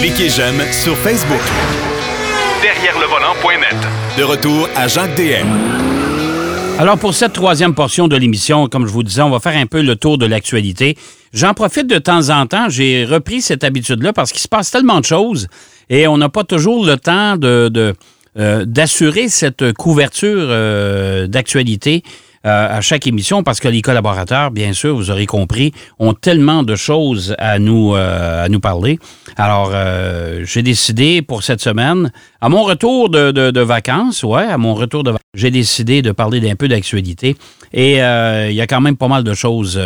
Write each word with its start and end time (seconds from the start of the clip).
Cliquez 0.00 0.28
j'aime 0.28 0.60
sur 0.72 0.96
Facebook. 0.98 1.40
Derrière 2.62 2.98
le 2.98 3.06
volant.net. 3.06 3.76
De 4.18 4.22
retour 4.22 4.68
à 4.76 4.88
Jacques 4.88 5.14
DM. 5.16 5.46
Alors, 6.78 6.98
pour 6.98 7.14
cette 7.14 7.32
troisième 7.32 7.74
portion 7.74 8.08
de 8.08 8.16
l'émission, 8.16 8.66
comme 8.68 8.86
je 8.86 8.92
vous 8.92 9.02
disais, 9.02 9.22
on 9.22 9.30
va 9.30 9.38
faire 9.38 9.56
un 9.56 9.66
peu 9.66 9.80
le 9.80 9.96
tour 9.96 10.18
de 10.18 10.26
l'actualité. 10.26 10.96
J'en 11.32 11.54
profite 11.54 11.86
de 11.86 11.98
temps 11.98 12.30
en 12.30 12.46
temps. 12.46 12.68
J'ai 12.68 13.04
repris 13.04 13.40
cette 13.42 13.64
habitude-là 13.64 14.12
parce 14.12 14.32
qu'il 14.32 14.40
se 14.40 14.48
passe 14.48 14.70
tellement 14.70 15.00
de 15.00 15.04
choses 15.04 15.46
et 15.88 16.06
on 16.06 16.18
n'a 16.18 16.28
pas 16.28 16.44
toujours 16.44 16.84
le 16.84 16.96
temps 16.96 17.36
de, 17.36 17.94
euh, 18.38 18.64
d'assurer 18.64 19.28
cette 19.28 19.72
couverture 19.72 20.46
euh, 20.48 21.26
d'actualité 21.28 22.02
à 22.44 22.80
chaque 22.80 23.06
émission 23.06 23.42
parce 23.42 23.58
que 23.58 23.68
les 23.68 23.82
collaborateurs, 23.82 24.50
bien 24.50 24.72
sûr, 24.72 24.94
vous 24.94 25.10
aurez 25.10 25.26
compris, 25.26 25.72
ont 25.98 26.12
tellement 26.12 26.62
de 26.62 26.76
choses 26.76 27.34
à 27.38 27.58
nous, 27.58 27.94
euh, 27.94 28.44
à 28.44 28.48
nous 28.48 28.60
parler. 28.60 28.98
Alors, 29.36 29.70
euh, 29.72 30.42
j'ai 30.44 30.62
décidé 30.62 31.22
pour 31.22 31.42
cette 31.42 31.60
semaine, 31.60 32.12
à 32.40 32.48
mon 32.48 32.62
retour 32.62 33.08
de, 33.08 33.30
de, 33.30 33.60
vacances, 33.60 34.22
ouais, 34.22 34.44
à 34.44 34.58
mon 34.58 34.74
retour 34.74 35.02
de 35.02 35.10
vacances, 35.10 35.22
j'ai 35.34 35.50
décidé 35.50 36.02
de 36.02 36.12
parler 36.12 36.40
d'un 36.40 36.54
peu 36.54 36.68
d'actualité. 36.68 37.36
Et 37.72 37.94
il 37.94 38.54
y 38.54 38.60
a 38.60 38.66
quand 38.66 38.80
même 38.80 38.96
pas 38.96 39.08
mal 39.08 39.24
de 39.24 39.34
choses 39.34 39.80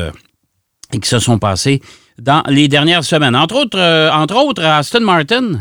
qui 0.91 1.09
se 1.09 1.19
sont 1.19 1.39
passées 1.39 1.81
dans 2.21 2.43
les 2.49 2.67
dernières 2.67 3.05
semaines. 3.05 3.37
Entre 3.37 3.55
autres, 3.55 4.11
entre 4.13 4.37
autres 4.37 4.65
Aston 4.65 5.01
Martin 5.01 5.61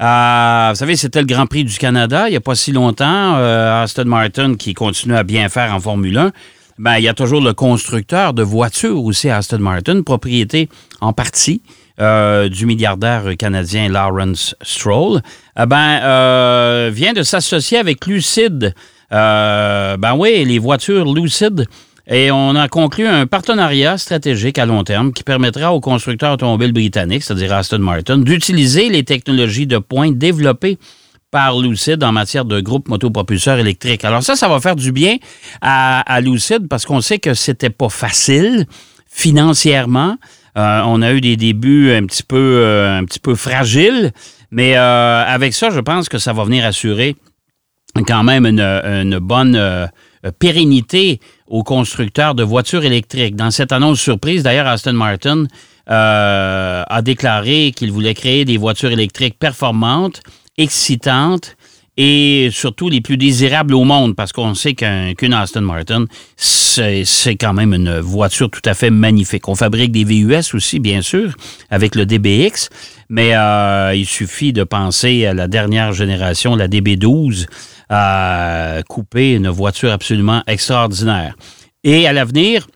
euh, 0.00 0.68
vous 0.70 0.76
savez, 0.76 0.96
c'était 0.96 1.20
le 1.20 1.26
Grand 1.26 1.46
Prix 1.46 1.64
du 1.64 1.76
Canada 1.76 2.28
il 2.28 2.30
n'y 2.30 2.36
a 2.36 2.40
pas 2.40 2.54
si 2.54 2.72
longtemps. 2.72 3.36
Euh, 3.36 3.82
Aston 3.82 4.06
Martin 4.06 4.54
qui 4.56 4.74
continue 4.74 5.14
à 5.14 5.22
bien 5.22 5.48
faire 5.48 5.72
en 5.74 5.80
Formule 5.80 6.18
1. 6.18 6.32
Ben, 6.78 6.96
il 6.96 7.04
y 7.04 7.08
a 7.08 7.14
toujours 7.14 7.40
le 7.40 7.52
constructeur 7.52 8.32
de 8.32 8.42
voitures 8.42 9.04
aussi 9.04 9.28
Aston 9.30 9.58
Martin, 9.58 10.02
propriété 10.02 10.68
en 11.00 11.12
partie 11.12 11.62
euh, 12.00 12.48
du 12.48 12.66
milliardaire 12.66 13.36
canadien 13.38 13.88
Lawrence 13.88 14.56
Stroll. 14.62 15.20
ben, 15.54 16.90
vient 16.90 17.12
de 17.12 17.22
s'associer 17.22 17.78
avec 17.78 18.06
Lucid. 18.06 18.74
ben 19.10 20.14
oui, 20.16 20.44
les 20.44 20.58
voitures 20.58 21.12
Lucid 21.12 21.66
et 22.06 22.30
on 22.30 22.56
a 22.56 22.68
conclu 22.68 23.06
un 23.06 23.26
partenariat 23.26 23.96
stratégique 23.96 24.58
à 24.58 24.66
long 24.66 24.82
terme 24.82 25.12
qui 25.12 25.22
permettra 25.22 25.72
aux 25.72 25.80
constructeurs 25.80 26.32
automobiles 26.32 26.72
britanniques, 26.72 27.22
c'est-à-dire 27.22 27.52
Aston 27.52 27.78
Martin, 27.78 28.18
d'utiliser 28.18 28.88
les 28.88 29.04
technologies 29.04 29.66
de 29.66 29.78
pointe 29.78 30.18
développées 30.18 30.78
par 31.32 31.58
Lucid 31.58 32.04
en 32.04 32.12
matière 32.12 32.44
de 32.44 32.60
groupe 32.60 32.88
motopropulseur 32.88 33.58
électrique. 33.58 34.04
Alors 34.04 34.22
ça, 34.22 34.36
ça 34.36 34.48
va 34.48 34.60
faire 34.60 34.76
du 34.76 34.92
bien 34.92 35.16
à, 35.62 36.20
Lucid 36.20 36.68
parce 36.68 36.84
qu'on 36.84 37.00
sait 37.00 37.18
que 37.18 37.34
c'était 37.34 37.70
pas 37.70 37.88
facile 37.88 38.66
financièrement. 39.08 40.18
Euh, 40.58 40.82
on 40.84 41.00
a 41.00 41.12
eu 41.12 41.22
des 41.22 41.36
débuts 41.36 41.92
un 41.92 42.04
petit 42.04 42.22
peu, 42.22 42.36
euh, 42.36 42.98
un 42.98 43.04
petit 43.04 43.18
peu 43.18 43.34
fragiles, 43.34 44.12
mais 44.50 44.76
euh, 44.76 45.24
avec 45.26 45.54
ça, 45.54 45.70
je 45.70 45.80
pense 45.80 46.10
que 46.10 46.18
ça 46.18 46.34
va 46.34 46.44
venir 46.44 46.66
assurer 46.66 47.16
quand 48.06 48.22
même 48.22 48.44
une, 48.44 48.60
une 48.60 49.18
bonne 49.18 49.88
pérennité 50.38 51.20
aux 51.52 51.62
constructeurs 51.62 52.34
de 52.34 52.42
voitures 52.42 52.82
électriques. 52.82 53.36
Dans 53.36 53.50
cette 53.50 53.72
annonce 53.72 54.00
surprise, 54.00 54.42
d'ailleurs, 54.42 54.66
Aston 54.66 54.94
Martin 54.94 55.44
euh, 55.90 56.82
a 56.88 57.02
déclaré 57.02 57.72
qu'il 57.76 57.92
voulait 57.92 58.14
créer 58.14 58.46
des 58.46 58.56
voitures 58.56 58.90
électriques 58.90 59.38
performantes, 59.38 60.22
excitantes 60.56 61.56
et 61.98 62.48
surtout 62.50 62.88
les 62.88 63.02
plus 63.02 63.18
désirables 63.18 63.74
au 63.74 63.84
monde, 63.84 64.16
parce 64.16 64.32
qu'on 64.32 64.54
sait 64.54 64.72
qu'une 64.72 65.34
Aston 65.34 65.60
Martin, 65.60 66.06
c'est 66.36 67.36
quand 67.38 67.52
même 67.52 67.74
une 67.74 68.00
voiture 68.00 68.50
tout 68.50 68.62
à 68.64 68.72
fait 68.72 68.88
magnifique. 68.88 69.46
On 69.46 69.54
fabrique 69.54 69.92
des 69.92 70.04
VUS 70.04 70.54
aussi, 70.54 70.80
bien 70.80 71.02
sûr, 71.02 71.34
avec 71.68 71.94
le 71.96 72.06
DBX, 72.06 72.70
mais 73.10 73.36
euh, 73.36 73.94
il 73.94 74.06
suffit 74.06 74.54
de 74.54 74.64
penser 74.64 75.26
à 75.26 75.34
la 75.34 75.48
dernière 75.48 75.92
génération, 75.92 76.56
la 76.56 76.66
DB12, 76.66 77.46
à 77.94 78.78
couper 78.88 79.34
une 79.34 79.50
voiture 79.50 79.92
absolument 79.92 80.42
extraordinaire. 80.46 81.36
Et 81.84 82.06
à 82.06 82.14
l'avenir, 82.14 82.66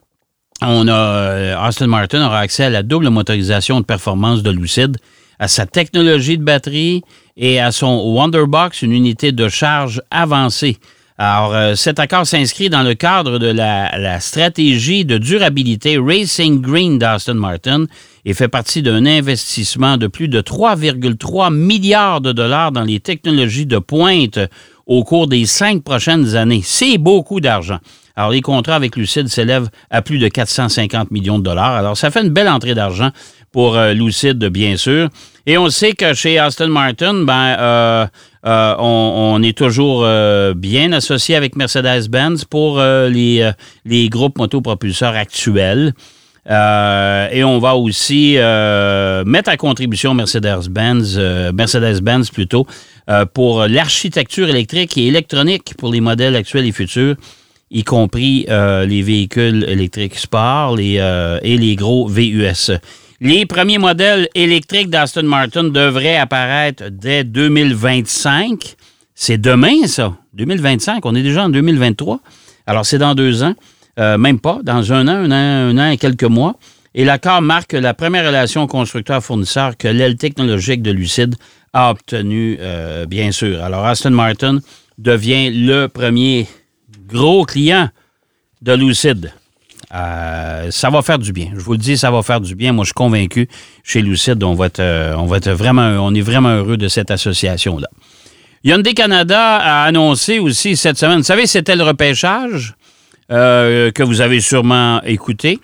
on 0.60 0.86
a, 0.88 0.92
euh, 0.92 1.58
Aston 1.58 1.86
Martin 1.86 2.24
aura 2.26 2.40
accès 2.40 2.64
à 2.64 2.70
la 2.70 2.82
double 2.82 3.08
motorisation 3.08 3.80
de 3.80 3.86
performance 3.86 4.42
de 4.42 4.50
Lucid, 4.50 4.98
à 5.38 5.48
sa 5.48 5.64
technologie 5.64 6.36
de 6.36 6.44
batterie 6.44 7.02
et 7.36 7.60
à 7.60 7.72
son 7.72 8.12
Wonderbox, 8.14 8.82
une 8.82 8.92
unité 8.92 9.32
de 9.32 9.48
charge 9.48 10.02
avancée. 10.10 10.76
Alors, 11.18 11.54
euh, 11.54 11.74
cet 11.76 11.98
accord 11.98 12.26
s'inscrit 12.26 12.68
dans 12.68 12.82
le 12.82 12.92
cadre 12.92 13.38
de 13.38 13.46
la, 13.46 13.98
la, 13.98 14.20
stratégie 14.20 15.06
de 15.06 15.16
durabilité 15.16 15.96
Racing 15.96 16.60
Green 16.60 16.98
d'Aston 16.98 17.34
Martin 17.34 17.86
et 18.26 18.34
fait 18.34 18.48
partie 18.48 18.82
d'un 18.82 19.06
investissement 19.06 19.96
de 19.96 20.08
plus 20.08 20.28
de 20.28 20.42
3,3 20.42 21.54
milliards 21.54 22.20
de 22.20 22.32
dollars 22.32 22.70
dans 22.70 22.84
les 22.84 23.00
technologies 23.00 23.64
de 23.64 23.78
pointe 23.78 24.38
au 24.86 25.04
cours 25.04 25.26
des 25.26 25.46
cinq 25.46 25.82
prochaines 25.82 26.36
années. 26.36 26.62
C'est 26.64 26.98
beaucoup 26.98 27.40
d'argent. 27.40 27.78
Alors, 28.14 28.30
les 28.30 28.40
contrats 28.40 28.76
avec 28.76 28.96
Lucid 28.96 29.28
s'élèvent 29.28 29.68
à 29.90 30.00
plus 30.00 30.18
de 30.18 30.28
450 30.28 31.10
millions 31.10 31.38
de 31.38 31.44
dollars. 31.44 31.74
Alors, 31.74 31.96
ça 31.98 32.10
fait 32.10 32.22
une 32.22 32.30
belle 32.30 32.48
entrée 32.48 32.74
d'argent 32.74 33.10
pour 33.52 33.76
euh, 33.76 33.92
Lucid, 33.92 34.38
bien 34.46 34.76
sûr. 34.76 35.08
Et 35.44 35.58
on 35.58 35.68
sait 35.68 35.92
que 35.92 36.14
chez 36.14 36.38
Aston 36.38 36.68
Martin, 36.68 37.24
ben, 37.24 37.56
euh, 37.58 38.06
euh, 38.46 38.74
on, 38.78 39.42
est 39.42 39.56
toujours 39.56 40.06
bien 40.54 40.92
associé 40.92 41.36
avec 41.36 41.56
Mercedes-Benz 41.56 42.44
pour 42.46 42.80
les, 42.80 43.50
les 43.84 44.08
groupes 44.08 44.38
motopropulseurs 44.38 45.14
actuels. 45.14 45.94
Et 46.48 47.44
on 47.44 47.58
va 47.58 47.76
aussi 47.76 48.36
mettre 49.26 49.50
à 49.50 49.56
contribution 49.56 50.14
Mercedes-Benz, 50.14 51.18
Mercedes-Benz 51.52 52.30
plutôt, 52.30 52.66
euh, 53.08 53.24
pour 53.24 53.66
l'architecture 53.66 54.48
électrique 54.48 54.98
et 54.98 55.06
électronique 55.06 55.74
pour 55.78 55.92
les 55.92 56.00
modèles 56.00 56.34
actuels 56.34 56.66
et 56.66 56.72
futurs, 56.72 57.14
y 57.70 57.84
compris 57.84 58.46
euh, 58.48 58.84
les 58.84 59.00
véhicules 59.02 59.64
électriques 59.68 60.18
sport 60.18 60.76
euh, 60.80 61.38
et 61.40 61.56
les 61.56 61.76
gros 61.76 62.08
VUS. 62.08 62.72
Les 63.20 63.46
premiers 63.46 63.78
modèles 63.78 64.28
électriques 64.34 64.90
d'Aston 64.90 65.22
Martin 65.22 65.64
devraient 65.64 66.16
apparaître 66.16 66.88
dès 66.90 67.22
2025. 67.22 68.74
C'est 69.14 69.38
demain, 69.38 69.86
ça. 69.86 70.16
2025. 70.34 71.06
On 71.06 71.14
est 71.14 71.22
déjà 71.22 71.44
en 71.44 71.48
2023. 71.48 72.18
Alors, 72.66 72.84
c'est 72.84 72.98
dans 72.98 73.14
deux 73.14 73.44
ans. 73.44 73.54
Même 73.98 74.38
pas. 74.40 74.60
Dans 74.62 74.92
un 74.92 75.08
an, 75.08 75.30
un 75.30 75.30
an, 75.30 75.76
un 75.76 75.78
an 75.78 75.90
et 75.90 75.96
quelques 75.96 76.24
mois. 76.24 76.56
Et 76.98 77.04
l'accord 77.04 77.42
marque 77.42 77.74
la 77.74 77.92
première 77.92 78.26
relation 78.26 78.66
constructeur-fournisseur 78.66 79.76
que 79.76 79.86
l'aile 79.86 80.16
technologique 80.16 80.80
de 80.80 80.90
Lucid 80.90 81.36
a 81.74 81.90
obtenu, 81.90 82.56
euh, 82.58 83.04
bien 83.04 83.32
sûr. 83.32 83.62
Alors, 83.62 83.84
Aston 83.84 84.12
Martin 84.12 84.60
devient 84.96 85.50
le 85.50 85.88
premier 85.88 86.46
gros 87.06 87.44
client 87.44 87.90
de 88.62 88.72
Lucid. 88.72 89.30
Euh, 89.94 90.70
ça 90.70 90.88
va 90.88 91.02
faire 91.02 91.18
du 91.18 91.34
bien. 91.34 91.50
Je 91.54 91.60
vous 91.60 91.72
le 91.72 91.78
dis, 91.78 91.98
ça 91.98 92.10
va 92.10 92.22
faire 92.22 92.40
du 92.40 92.54
bien. 92.54 92.72
Moi, 92.72 92.84
je 92.84 92.88
suis 92.88 92.94
convaincu, 92.94 93.46
chez 93.84 94.00
Lucid, 94.00 94.42
on 94.42 94.54
va 94.54 94.68
euh, 94.78 95.14
on 95.18 95.26
va 95.26 95.38
vraiment, 95.52 95.98
on 96.00 96.14
est 96.14 96.22
vraiment 96.22 96.56
heureux 96.56 96.78
de 96.78 96.88
cette 96.88 97.10
association-là. 97.10 97.88
Hyundai 98.64 98.94
Canada 98.94 99.56
a 99.58 99.84
annoncé 99.84 100.38
aussi 100.38 100.76
cette 100.76 100.96
semaine, 100.96 101.18
vous 101.18 101.24
savez, 101.24 101.46
c'était 101.46 101.76
le 101.76 101.84
repêchage? 101.84 102.74
Que 103.28 104.02
vous 104.02 104.20
avez 104.20 104.40
sûrement 104.40 105.02
écouté. 105.02 105.58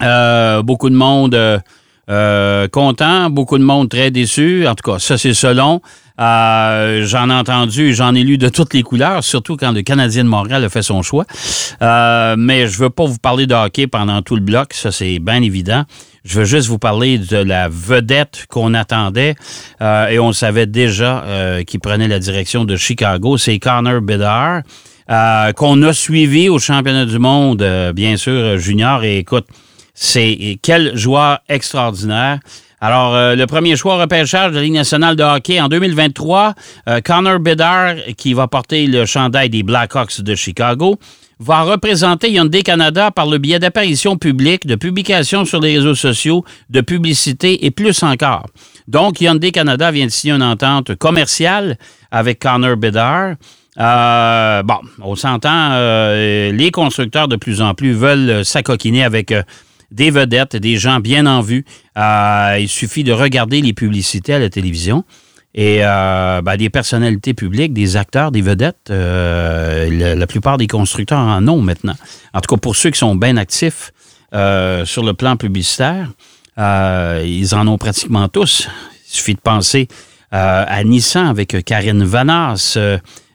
beaucoup 0.00 0.90
de 0.90 0.96
monde 0.96 1.62
euh, 2.10 2.68
content, 2.68 3.30
beaucoup 3.30 3.56
de 3.56 3.64
monde 3.64 3.88
très 3.88 4.10
déçu. 4.10 4.66
En 4.66 4.74
tout 4.74 4.90
cas, 4.90 4.98
ça, 4.98 5.16
c'est 5.16 5.32
selon. 5.32 5.80
Euh, 6.20 7.04
j'en 7.06 7.30
ai 7.30 7.32
entendu, 7.32 7.94
j'en 7.94 8.14
ai 8.14 8.22
lu 8.22 8.36
de 8.36 8.48
toutes 8.50 8.74
les 8.74 8.82
couleurs, 8.82 9.24
surtout 9.24 9.56
quand 9.56 9.72
le 9.72 9.82
Canadien 9.82 10.22
de 10.22 10.28
Montréal 10.28 10.62
a 10.62 10.68
fait 10.68 10.82
son 10.82 11.02
choix. 11.02 11.24
Euh, 11.80 12.36
mais 12.38 12.68
je 12.68 12.78
veux 12.78 12.90
pas 12.90 13.06
vous 13.06 13.18
parler 13.18 13.46
de 13.46 13.54
hockey 13.54 13.86
pendant 13.86 14.20
tout 14.20 14.36
le 14.36 14.42
bloc, 14.42 14.74
ça 14.74 14.92
c'est 14.92 15.18
bien 15.18 15.42
évident. 15.42 15.84
Je 16.24 16.40
veux 16.40 16.44
juste 16.44 16.68
vous 16.68 16.78
parler 16.78 17.18
de 17.18 17.38
la 17.38 17.68
vedette 17.68 18.46
qu'on 18.48 18.74
attendait 18.74 19.34
et 19.80 20.18
on 20.18 20.32
savait 20.32 20.64
déjà 20.66 21.22
qu'il 21.66 21.80
prenait 21.80 22.08
la 22.08 22.18
direction 22.18 22.64
de 22.64 22.76
Chicago. 22.76 23.36
C'est 23.36 23.58
Connor 23.58 24.00
Bedard. 24.00 24.62
Qu'on 25.08 25.82
a 25.82 25.92
suivi 25.92 26.48
au 26.48 26.58
championnat 26.58 27.04
du 27.04 27.18
monde, 27.18 27.92
bien 27.94 28.16
sûr, 28.16 28.58
junior. 28.58 29.04
Et 29.04 29.18
écoute, 29.18 29.46
c'est 29.94 30.58
quel 30.62 30.96
joueur 30.96 31.40
extraordinaire. 31.48 32.40
Alors, 32.80 33.14
euh, 33.14 33.34
le 33.34 33.46
premier 33.46 33.76
choix 33.76 33.96
repêchage 33.96 34.50
de 34.50 34.56
la 34.56 34.62
Ligue 34.62 34.74
nationale 34.74 35.16
de 35.16 35.22
hockey 35.22 35.58
en 35.58 35.68
2023, 35.68 36.54
euh, 36.88 37.00
Connor 37.00 37.38
Bedard, 37.38 37.94
qui 38.18 38.34
va 38.34 38.46
porter 38.46 38.86
le 38.86 39.06
chandail 39.06 39.48
des 39.48 39.62
Blackhawks 39.62 40.20
de 40.20 40.34
Chicago, 40.34 40.98
va 41.38 41.62
représenter 41.62 42.30
Hyundai 42.30 42.62
Canada 42.62 43.10
par 43.10 43.26
le 43.26 43.38
biais 43.38 43.58
d'apparitions 43.58 44.18
publiques, 44.18 44.66
de 44.66 44.74
publications 44.74 45.46
sur 45.46 45.60
les 45.60 45.76
réseaux 45.76 45.94
sociaux, 45.94 46.44
de 46.68 46.82
publicité 46.82 47.64
et 47.64 47.70
plus 47.70 48.02
encore. 48.02 48.46
Donc, 48.86 49.22
Hyundai 49.22 49.50
Canada 49.50 49.90
vient 49.90 50.04
de 50.04 50.10
signer 50.10 50.34
une 50.34 50.42
entente 50.42 50.94
commerciale 50.96 51.78
avec 52.10 52.38
Connor 52.38 52.76
Bedard. 52.76 53.36
Euh, 53.78 54.62
bon, 54.62 54.78
on 55.02 55.16
s'entend, 55.16 55.70
les 55.74 56.70
constructeurs 56.72 57.28
de 57.28 57.36
plus 57.36 57.60
en 57.60 57.74
plus 57.74 57.92
veulent 57.92 58.44
s'acoquiner 58.44 59.04
avec 59.04 59.32
des 59.94 60.10
vedettes, 60.10 60.56
des 60.56 60.76
gens 60.76 61.00
bien 61.00 61.24
en 61.26 61.40
vue. 61.40 61.64
Euh, 61.96 62.58
il 62.60 62.68
suffit 62.68 63.04
de 63.04 63.12
regarder 63.12 63.60
les 63.62 63.72
publicités 63.72 64.34
à 64.34 64.38
la 64.38 64.50
télévision. 64.50 65.04
Et 65.56 65.78
euh, 65.82 66.42
ben, 66.42 66.56
des 66.56 66.68
personnalités 66.68 67.32
publiques, 67.32 67.72
des 67.72 67.96
acteurs, 67.96 68.32
des 68.32 68.42
vedettes, 68.42 68.90
euh, 68.90 70.16
la, 70.16 70.26
plupart 70.26 70.58
des 70.58 70.66
constructeurs 70.66 71.20
en 71.20 71.46
ont 71.46 71.60
maintenant. 71.60 71.94
En 72.32 72.40
tout 72.40 72.52
cas, 72.52 72.60
pour 72.60 72.74
ceux 72.74 72.90
qui 72.90 72.98
sont 72.98 73.14
bien 73.14 73.36
actifs 73.36 73.92
euh, 74.34 74.84
sur 74.84 75.04
le 75.04 75.14
plan 75.14 75.36
publicitaire, 75.36 76.10
euh, 76.58 77.22
ils 77.24 77.54
en 77.54 77.68
ont 77.68 77.78
pratiquement 77.78 78.28
tous. 78.28 78.68
Il 79.06 79.14
suffit 79.14 79.34
de 79.34 79.40
penser 79.40 79.86
euh, 80.32 80.64
à 80.66 80.82
Nissan 80.82 81.28
avec 81.28 81.64
Karine 81.64 82.02
Vanas, 82.02 82.76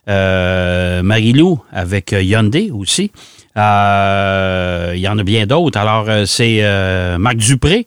Marilou 0.10 1.62
avec 1.72 2.12
Hyundai 2.12 2.72
aussi. 2.72 3.12
il 3.56 5.00
y 5.00 5.08
en 5.08 5.18
a 5.18 5.24
bien 5.24 5.46
d'autres. 5.46 5.78
Alors, 5.78 6.08
c'est 6.26 6.62
Marc 7.18 7.38
Dupré 7.38 7.86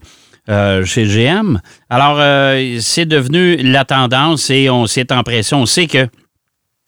euh, 0.49 0.85
chez 0.85 1.05
GM. 1.05 1.61
Alors, 1.89 2.17
euh, 2.19 2.79
c'est 2.81 3.07
devenu 3.07 3.59
la 3.59 3.85
tendance 3.85 4.51
et 4.51 4.69
on 4.71 4.89
s'est 4.89 5.13
empressé. 5.13 5.55
On 5.55 5.67
sait 5.67 5.87
que 5.87 6.09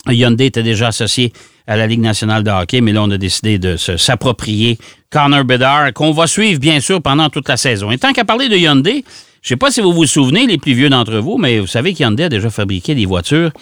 Hyundai 0.08 0.46
était 0.46 0.64
déjà 0.64 0.88
associé 0.88 1.32
à 1.68 1.76
la 1.76 1.86
Ligue 1.86 2.00
nationale 2.00 2.42
de 2.42 2.50
hockey, 2.50 2.80
mais 2.80 2.92
là, 2.92 3.04
on 3.04 3.10
a 3.12 3.16
décidé 3.16 3.58
de 3.58 3.76
s'approprier 3.76 4.76
Connor 5.08 5.44
Bedard, 5.44 5.92
qu'on 5.92 6.10
va 6.10 6.26
suivre, 6.26 6.58
bien 6.58 6.80
sûr, 6.80 7.00
pendant 7.00 7.30
toute 7.30 7.48
la 7.48 7.56
saison. 7.56 7.92
Et 7.92 7.98
tant 7.98 8.12
qu'à 8.12 8.24
parler 8.24 8.48
de 8.48 8.56
Hyundai, 8.56 9.04
je 9.40 9.46
ne 9.46 9.48
sais 9.50 9.56
pas 9.56 9.70
si 9.70 9.80
vous 9.80 9.92
vous 9.92 10.06
souvenez, 10.06 10.48
les 10.48 10.58
plus 10.58 10.74
vieux 10.74 10.90
d'entre 10.90 11.18
vous, 11.18 11.38
mais 11.38 11.60
vous 11.60 11.68
savez 11.68 11.94
qu'Hyundai 11.94 12.24
a 12.24 12.28
déjà 12.28 12.50
fabriqué 12.50 12.96
des 12.96 13.06
voitures 13.06 13.52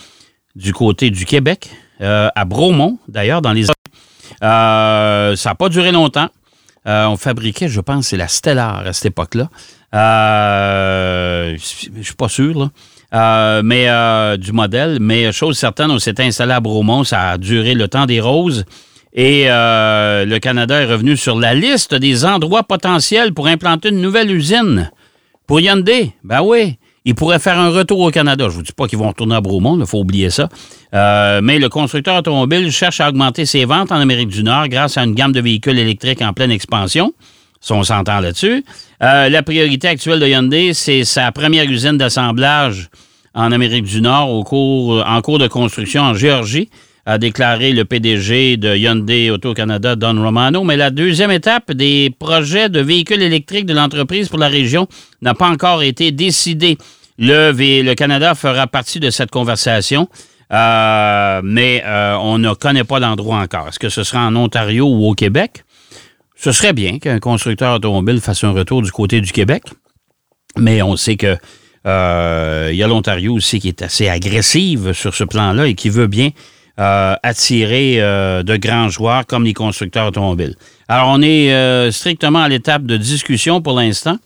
du 0.57 0.73
côté 0.73 1.11
du 1.11 1.25
Québec, 1.25 1.71
euh, 2.01 2.29
à 2.35 2.45
Bromont, 2.45 2.99
d'ailleurs, 3.09 3.43
dans 3.43 3.53
les... 3.53 3.65
ça 4.41 5.35
n'a 5.45 5.55
pas 5.55 5.69
duré 5.69 5.93
longtemps. 5.93 6.29
on 6.85 7.17
fabriquait, 7.17 7.69
je 7.69 7.81
pense, 7.81 8.09
c'est 8.09 8.17
la 8.17 8.29
Stellar 8.29 8.87
à 8.87 8.93
cette 8.93 9.07
époque-là. 9.07 9.49
Euh, 9.95 11.57
je 11.59 12.03
suis 12.03 12.15
pas 12.15 12.29
sûr. 12.29 12.71
Euh, 13.15 13.63
mais 13.63 13.89
euh, 13.89 14.37
du 14.37 14.53
modèle. 14.53 14.99
Mais 15.01 15.33
chose 15.33 15.59
certaine, 15.59 15.91
on 15.91 15.99
s'est 15.99 16.21
installé 16.21 16.53
à 16.53 16.61
Bromont, 16.61 17.05
ça 17.05 17.31
a 17.31 17.39
duré 17.39 17.75
le 17.75 17.89
temps 17.89 18.07
des 18.07 18.21
roses. 18.21 18.65
Et 19.15 19.45
le 19.45 20.39
Canada 20.39 20.81
est 20.81 20.87
revenu 20.87 21.19
sur 21.19 21.39
la 21.39 21.55
liste 21.55 21.95
des 21.95 22.25
endroits 22.25 22.63
potentiels 22.63 23.35
pour 23.35 23.47
implanter 23.47 23.91
une 23.91 24.01
nouvelle 24.01 24.31
usine. 24.31 24.91
Pour 25.47 25.61
Hyundai, 25.61 26.13
ben 26.25 26.41
oui. 26.41 26.79
Ils 27.05 27.15
pourraient 27.15 27.39
faire 27.39 27.59
un 27.59 27.71
retour 27.71 28.01
au 28.01 28.11
Canada. 28.11 28.45
Je 28.45 28.51
ne 28.51 28.57
vous 28.57 28.63
dis 28.63 28.73
pas 28.73 28.87
qu'ils 28.87 28.99
vont 28.99 29.09
retourner 29.09 29.35
à 29.35 29.41
Bromont, 29.41 29.79
il 29.79 29.87
faut 29.87 29.99
oublier 29.99 30.31
ça. 30.31 30.49
mais 30.93 31.59
le 31.59 31.69
constructeur 31.69 32.17
automobile 32.17 32.71
cherche 32.71 33.01
à 33.01 33.09
augmenter 33.09 33.47
ses 33.47 33.65
ventes 33.65 33.91
en 33.91 33.97
Amérique 33.97 34.29
du 34.29 34.43
Nord 34.45 34.69
grâce 34.69 34.97
à 34.97 35.03
une 35.03 35.15
gamme 35.15 35.33
de 35.33 35.41
véhicules 35.41 35.79
électriques 35.79 36.23
en 36.23 36.33
pleine 36.33 36.51
expansion 36.51 37.13
si 37.63 37.73
on 37.73 37.83
s'entend 37.85 38.21
là-dessus. 38.21 38.65
Euh, 39.03 39.29
la 39.31 39.43
priorité 39.43 39.89
actuelle 39.89 40.21
de 40.21 40.27
Hyundai, 40.27 40.75
c'est 40.75 41.05
sa 41.05 41.33
première 41.33 41.65
usine 41.65 41.97
d'assemblage 41.97 42.91
en 43.35 43.53
Amérique 43.53 43.85
du 43.85 44.03
Nord 44.03 44.31
au 44.31 44.45
cours, 44.45 45.03
en 45.07 45.23
cours 45.23 45.39
de 45.39 45.47
construction 45.47 46.03
en 46.03 46.15
Géorgie, 46.15 46.69
a 47.05 47.19
déclaré 47.19 47.73
le 47.73 47.85
PDG 47.85 48.57
de 48.57 48.77
Hyundai 48.77 49.31
Auto-Canada, 49.31 49.97
Don 49.97 50.23
Romano. 50.23 50.63
Mais 50.65 50.77
la 50.77 50.91
deuxième 50.91 51.31
étape 51.31 51.73
des 51.73 52.15
projets 52.19 52.69
de 52.69 52.81
véhicules 52.81 53.23
électriques 53.23 53.67
de 53.67 53.75
l'entreprise 53.75 54.29
pour 54.29 54.39
la 54.39 54.49
région 54.49 54.87
n'a 55.21 55.35
pas 55.35 55.49
encore 55.49 55.83
été 55.83 56.13
décidée. 56.13 56.79
Le, 57.19 57.53
le 57.53 57.95
Canada 57.95 58.35
fera 58.35 58.67
partie 58.67 59.01
de 59.01 59.11
cette 59.11 59.31
conversation. 59.31 60.09
Euh, 60.53 61.41
mais 61.43 61.83
euh, 61.87 62.17
on 62.21 62.39
ne 62.39 62.53
connaît 62.53 62.85
pas 62.85 62.99
l'endroit 62.99 63.39
encore. 63.39 63.69
Est-ce 63.69 63.79
que 63.79 63.89
ce 63.89 64.05
sera 64.05 64.27
en 64.27 64.37
Ontario 64.37 64.87
ou 64.87 65.09
au 65.09 65.15
Québec? 65.15 65.65
Ce 66.37 66.53
serait 66.53 66.75
bien 66.75 66.99
qu'un 66.99 67.21
constructeur 67.21 67.77
automobile 67.77 68.21
fasse 68.21 68.45
un 68.45 68.51
retour 68.51 68.83
du 68.83 68.91
côté 68.91 69.21
du 69.21 69.33
Québec, 69.33 69.63
mais 70.59 70.83
on 70.83 70.97
sait 70.97 71.17
que 71.17 71.37
euh, 71.87 72.69
il 72.71 72.77
y 72.77 72.83
a 72.83 72.87
l'Ontario 72.87 73.33
aussi 73.33 73.61
qui 73.61 73.69
est 73.69 73.81
assez 73.81 74.09
agressive 74.09 74.93
sur 74.93 75.15
ce 75.15 75.25
plan-là 75.25 75.69
et 75.69 75.75
qui 75.75 75.89
veut 75.89 76.07
bien 76.07 76.31
euh, 76.79 77.15
attirer 77.23 77.97
euh, 77.99 78.43
de 78.43 78.57
grands 78.57 78.89
joueurs 78.89 79.27
comme 79.27 79.45
les 79.45 79.55
constructeurs 79.55 80.07
automobiles. 80.07 80.55
Alors, 80.89 81.09
on 81.11 81.23
est 81.23 81.91
strictement 81.91 82.41
à 82.41 82.49
l'étape 82.49 82.85
de 82.85 82.97
discussion 82.97 83.63
pour 83.63 83.79
l'instant. 83.79 84.19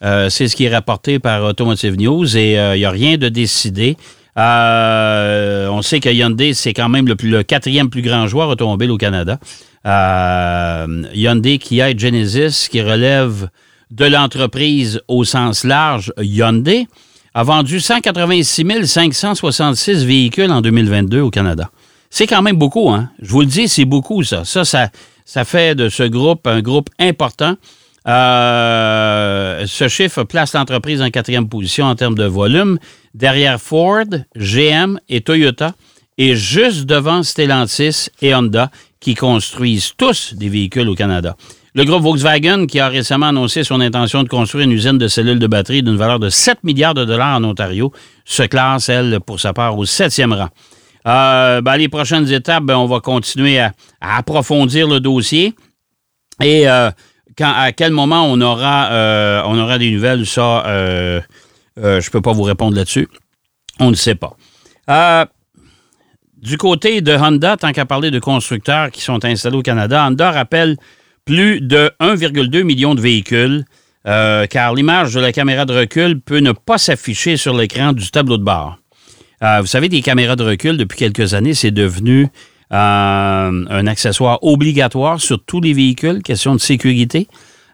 c'est 0.00 0.48
ce 0.48 0.56
qui 0.56 0.64
est 0.64 0.74
rapporté 0.74 1.18
par 1.18 1.42
Automotive 1.44 1.96
News 1.98 2.36
et 2.36 2.54
il 2.54 2.78
n'y 2.78 2.84
a 2.84 2.90
rien 2.90 3.16
de 3.16 3.28
décidé. 3.28 3.96
on 4.36 5.82
sait 5.82 6.00
que 6.00 6.08
Hyundai, 6.08 6.54
c'est 6.54 6.74
quand 6.74 6.88
même 6.88 7.08
le, 7.08 7.42
quatrième 7.42 7.90
plus 7.90 8.02
grand 8.02 8.26
joueur 8.26 8.48
automobile 8.48 8.90
au 8.90 8.98
Canada. 8.98 9.38
Euh, 9.86 11.02
Hyundai, 11.14 11.58
Kia 11.58 11.90
et 11.90 11.98
Genesis, 11.98 12.68
qui 12.70 12.80
relève 12.80 13.48
de 13.90 14.04
l'entreprise 14.04 15.00
au 15.08 15.24
sens 15.24 15.64
large 15.64 16.12
Hyundai, 16.20 16.86
a 17.34 17.42
vendu 17.42 17.80
186 17.80 18.86
566 18.86 20.04
véhicules 20.04 20.50
en 20.50 20.60
2022 20.60 21.20
au 21.20 21.30
Canada. 21.30 21.70
C'est 22.14 22.26
quand 22.26 22.42
même 22.42 22.56
beaucoup, 22.56 22.90
hein? 22.90 23.08
Je 23.22 23.30
vous 23.30 23.40
le 23.40 23.46
dis, 23.46 23.68
c'est 23.68 23.86
beaucoup, 23.86 24.22
ça. 24.22 24.44
Ça, 24.44 24.64
ça, 24.66 25.44
fait 25.46 25.74
de 25.74 25.88
ce 25.88 26.02
groupe 26.02 26.46
un 26.46 26.60
groupe 26.60 26.90
important. 26.98 27.56
Euh, 28.06 29.64
ce 29.66 29.88
chiffre 29.88 30.22
place 30.24 30.52
l'entreprise 30.52 31.00
en 31.00 31.08
quatrième 31.08 31.48
position 31.48 31.86
en 31.86 31.94
termes 31.94 32.14
de 32.14 32.26
volume, 32.26 32.78
derrière 33.14 33.58
Ford, 33.58 34.04
GM 34.36 34.98
et 35.08 35.22
Toyota, 35.22 35.72
et 36.18 36.36
juste 36.36 36.84
devant 36.84 37.22
Stellantis 37.22 38.08
et 38.20 38.34
Honda, 38.34 38.70
qui 39.00 39.14
construisent 39.14 39.92
tous 39.96 40.34
des 40.34 40.50
véhicules 40.50 40.90
au 40.90 40.94
Canada. 40.94 41.34
Le 41.74 41.84
groupe 41.84 42.02
Volkswagen, 42.02 42.66
qui 42.66 42.78
a 42.78 42.88
récemment 42.88 43.28
annoncé 43.28 43.64
son 43.64 43.80
intention 43.80 44.22
de 44.22 44.28
construire 44.28 44.66
une 44.66 44.72
usine 44.72 44.98
de 44.98 45.08
cellules 45.08 45.38
de 45.38 45.46
batterie 45.46 45.82
d'une 45.82 45.96
valeur 45.96 46.18
de 46.18 46.28
7 46.28 46.58
milliards 46.62 46.92
de 46.92 47.06
dollars 47.06 47.38
en 47.38 47.44
Ontario, 47.44 47.90
se 48.26 48.42
classe, 48.42 48.90
elle, 48.90 49.18
pour 49.20 49.40
sa 49.40 49.54
part, 49.54 49.78
au 49.78 49.86
septième 49.86 50.34
rang. 50.34 50.50
Euh, 51.06 51.60
ben, 51.60 51.76
les 51.76 51.88
prochaines 51.88 52.30
étapes, 52.30 52.64
ben, 52.64 52.76
on 52.76 52.86
va 52.86 53.00
continuer 53.00 53.58
à, 53.58 53.72
approfondir 54.00 54.88
le 54.88 55.00
dossier. 55.00 55.54
Et 56.40 56.68
euh, 56.68 56.90
à 57.40 57.72
quel 57.72 57.92
moment 57.92 58.24
on 58.24 58.40
aura, 58.40 58.90
euh, 58.92 59.42
on 59.46 59.58
aura 59.58 59.78
des 59.78 59.90
nouvelles, 59.90 60.26
ça, 60.26 60.62
je 60.66 61.82
ne 61.82 62.10
peux 62.10 62.20
pas 62.20 62.32
vous 62.32 62.42
répondre 62.42 62.76
là-dessus. 62.76 63.08
On 63.80 63.90
ne 63.90 63.96
sait 63.96 64.16
pas. 64.16 64.36
Du 66.36 66.56
côté 66.58 67.00
de 67.00 67.12
Honda, 67.12 67.56
tant 67.56 67.72
qu'à 67.72 67.86
parler 67.86 68.10
de 68.10 68.18
constructeurs 68.18 68.90
qui 68.90 69.00
sont 69.00 69.24
installés 69.24 69.56
au 69.56 69.62
Canada, 69.62 70.06
Honda 70.06 70.32
rappelle 70.32 70.76
plus 71.24 71.60
de 71.60 71.90
1,2 72.00 72.64
million 72.64 72.94
de 72.94 73.00
véhicules, 73.00 73.64
car 74.04 74.74
l'image 74.74 75.14
de 75.14 75.20
la 75.20 75.32
caméra 75.32 75.64
de 75.64 75.72
recul 75.72 76.20
peut 76.20 76.40
ne 76.40 76.52
pas 76.52 76.78
s'afficher 76.78 77.36
sur 77.36 77.56
l'écran 77.56 77.92
du 77.92 78.10
tableau 78.10 78.38
de 78.38 78.44
bord. 78.44 78.81
Euh, 79.42 79.60
vous 79.60 79.66
savez, 79.66 79.88
des 79.88 80.02
caméras 80.02 80.36
de 80.36 80.44
recul, 80.44 80.76
depuis 80.76 80.98
quelques 80.98 81.34
années, 81.34 81.54
c'est 81.54 81.70
devenu 81.70 82.28
euh, 82.72 83.64
un 83.68 83.86
accessoire 83.86 84.38
obligatoire 84.42 85.20
sur 85.20 85.42
tous 85.44 85.60
les 85.60 85.72
véhicules, 85.72 86.22
question 86.22 86.54
de 86.54 86.60
sécurité. 86.60 87.28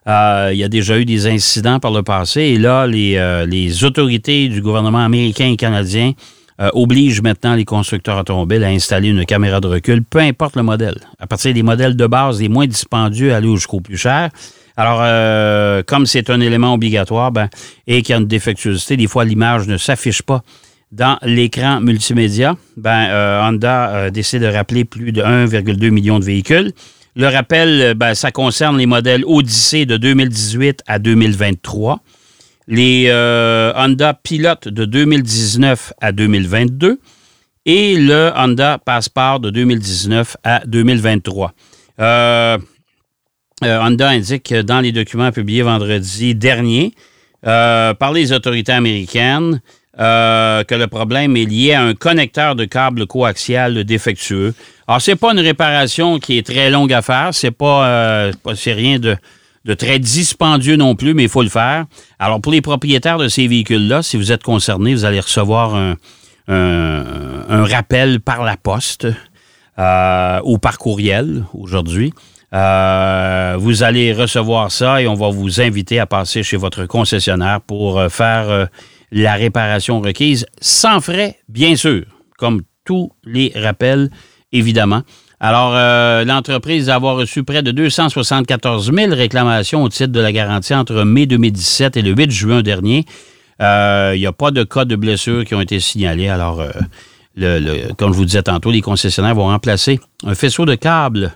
il 0.07 0.57
y 0.57 0.65
a 0.65 0.69
déjà 0.69 0.99
eu 0.99 1.05
des 1.05 1.27
incidents 1.27 1.79
par 1.81 1.91
le 1.91 2.03
passé 2.03 2.41
et 2.41 2.59
là, 2.59 2.87
les, 2.87 3.45
les 3.47 3.85
autorités 3.85 4.49
du 4.49 4.63
gouvernement 4.63 5.05
américain 5.05 5.47
et 5.47 5.57
canadien 5.57 6.15
euh, 6.61 6.71
oblige 6.73 7.23
maintenant 7.23 7.55
les 7.55 7.65
constructeurs 7.65 8.19
automobiles 8.19 8.65
à 8.65 8.69
installer 8.69 9.11
une 9.11 9.25
caméra 9.25 9.61
de 9.61 9.69
recul, 9.69 10.03
peu 10.03 10.19
importe 10.19 10.57
le 10.57 10.65
modèle. 10.65 10.97
À 11.21 11.29
partir 11.29 11.55
des 11.55 11.63
modèles 11.63 11.95
de 11.95 12.07
base 12.09 12.41
les 12.41 12.49
moins 12.49 12.67
dispendieux, 12.67 13.33
aller 13.33 13.49
jusqu'au 13.55 13.81
plus 13.81 13.97
cher. 13.97 14.31
Alors, 14.77 14.99
euh, 15.03 15.85
comme 15.87 16.05
c'est 16.05 16.31
un 16.31 16.41
élément 16.41 16.75
obligatoire 16.75 17.31
ben, 17.31 17.49
et 17.87 18.03
qu'il 18.03 18.13
y 18.13 18.17
a 18.17 18.21
une 18.21 18.27
défectuosité, 18.27 18.97
des 18.97 19.07
fois 19.07 19.25
l'image 19.25 19.69
ne 19.69 19.77
s'affiche 19.77 20.23
pas 20.23 20.43
dans 20.93 21.19
l'écran 21.23 21.81
multimédia, 21.81 22.57
ben, 22.77 23.09
euh, 23.11 23.43
Honda 23.43 24.11
décide 24.11 24.43
de 24.43 24.47
rappeler 24.47 24.85
plus 24.85 25.13
de 25.13 25.23
1,2 25.23 25.91
million 25.91 26.19
de 26.19 26.25
véhicules. 26.25 26.73
Le 27.17 27.27
rappel, 27.27 27.95
ben, 27.95 28.15
ça 28.15 28.31
concerne 28.31 28.79
les 28.79 28.87
modèles 28.87 29.25
Odyssey 29.27 29.87
de 29.87 29.97
2018 29.97 30.83
à 30.87 30.99
2023 30.99 32.01
les 32.69 33.07
euh, 33.09 33.73
Honda 33.75 34.15
Pilot 34.15 34.67
de 34.67 34.85
2019 34.85 35.95
à 36.01 36.13
2022 36.13 37.01
et 37.65 37.97
le 37.97 38.31
Honda 38.37 38.79
Passport 38.79 39.41
de 39.41 39.51
2019 39.51 40.37
à 40.45 40.63
2023. 40.67 41.55
Euh, 42.01 42.59
euh, 43.65 43.81
Honda 43.81 44.11
indique 44.11 44.55
dans 44.55 44.81
les 44.81 44.93
documents 44.93 45.33
publiés 45.33 45.63
vendredi 45.63 46.35
dernier 46.35 46.95
par 47.43 48.13
les 48.13 48.33
autorités 48.33 48.73
américaines 48.73 49.61
que 49.99 50.75
le 50.75 50.87
problème 50.87 51.37
est 51.37 51.45
lié 51.45 51.73
à 51.75 51.83
un 51.83 51.95
connecteur 51.95 52.55
de 52.55 52.65
câble 52.65 53.07
coaxial 53.07 53.83
défectueux. 53.85 54.55
Alors, 54.87 55.01
c'est 55.01 55.17
pas 55.17 55.33
une 55.33 55.41
réparation 55.41 56.19
qui 56.19 56.39
est 56.39 56.47
très 56.47 56.71
longue 56.71 56.93
à 56.93 57.03
faire, 57.03 57.31
c'est 57.33 57.51
pas, 57.51 58.31
c'est 58.55 58.73
rien 58.73 58.99
de, 58.99 59.17
très 59.75 59.99
dispendieux 59.99 60.77
non 60.77 60.95
plus, 60.95 61.15
mais 61.15 61.25
il 61.25 61.29
faut 61.29 61.43
le 61.43 61.49
faire. 61.49 61.85
Alors, 62.19 62.41
pour 62.41 62.53
les 62.53 62.61
propriétaires 62.61 63.19
de 63.19 63.29
ces 63.29 63.49
véhicules-là, 63.49 64.03
si 64.03 64.17
vous 64.17 64.31
êtes 64.31 64.45
concerné, 64.45 64.95
vous 64.95 65.05
allez 65.05 65.21
recevoir 65.21 65.75
un, 65.75 67.65
rappel 67.65 68.21
par 68.21 68.45
la 68.45 68.57
poste 68.57 69.09
euh, 69.79 70.41
ou 70.45 70.59
par 70.59 70.79
courriel 70.79 71.45
aujourd'hui. 71.55 72.13
Euh, 72.55 73.57
vous 73.59 73.83
allez 73.83 74.13
recevoir 74.13 74.73
ça 74.73 75.03
et 75.03 75.09
on 75.09 75.15
va 75.15 75.29
vous 75.29 75.61
inviter 75.61 76.01
à 76.01 76.07
passer 76.07 76.43
chez 76.43 76.57
votre 76.57 76.87
concessionnaire 76.87 77.61
pour 77.61 77.99
euh, 77.99 78.09
faire 78.09 78.49
euh, 78.49 78.65
la 79.11 79.35
réparation 79.35 80.01
requise 80.01 80.47
sans 80.61 81.01
frais, 81.01 81.39
bien 81.49 81.77
sûr, 81.77 82.05
comme 82.37 82.63
tous 82.85 83.11
les 83.25 83.53
rappels, 83.55 84.11
évidemment. 84.53 85.03
Alors, 85.41 85.73
l'entreprise 86.25 86.87
va 86.87 86.97
avoir 86.97 87.17
reçu 87.17 87.45
près 87.45 87.63
de 87.63 87.71
274 87.71 88.93
000 88.93 89.15
réclamations 89.15 89.83
au 89.85 89.89
titre 89.89 90.13
de 90.13 90.21
la 90.21 90.33
garantie 90.33 90.75
entre 90.75 91.05
mai 91.05 91.27
2017 91.27 91.97
et 91.97 92.03
le 92.03 92.11
8 92.11 92.31
juin 92.31 92.63
dernier. 92.63 93.05
Il 93.61 94.19
n'y 94.19 94.27
a 94.27 94.33
pas 94.33 94.51
de 94.51 94.65
cas 94.65 94.85
de 94.85 94.97
blessure 94.97 95.45
qui 95.45 95.55
ont 95.55 95.61
été 95.61 95.79
signalés. 95.79 96.29
Alors, 96.29 96.63
le, 97.37 97.93
comme 97.95 98.13
je 98.13 98.19
vous 98.19 98.25
disais 98.25 98.43
tantôt, 98.43 98.73
les 98.73 98.81
concessionnaires 98.81 99.37
vont 99.37 99.47
remplacer 99.47 100.01
un 100.25 100.35
faisceau 100.35 100.65
de 100.65 100.75
câbles 100.75 101.33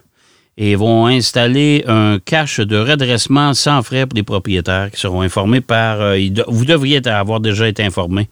et 0.59 0.77
vont 0.77 1.07
installer 1.07 1.85
un 1.87 2.19
cache 2.23 2.61
de 2.61 2.77
redressement 2.77 3.55
sans 3.55 3.83
frais 3.83 4.07
pour 4.07 4.17
les 4.17 4.23
propriétaires 4.23 4.91
qui 4.91 5.01
seront 5.01 5.23
informés 5.23 5.61
par... 5.61 6.01
Euh, 6.01 6.19
vous 6.47 6.65
devriez 6.65 7.07
avoir 7.09 7.41
déjà 7.41 7.69
été 7.69 7.83
informé. 7.83 8.29